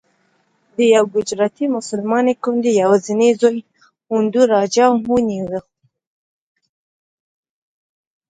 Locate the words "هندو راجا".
4.09-4.85